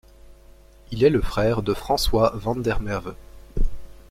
Il 0.89 1.03
est 1.03 1.11
le 1.11 1.21
frère 1.21 1.61
de 1.61 1.75
François 1.75 2.31
van 2.35 2.55
der 2.55 2.79
Merwe. 2.79 3.13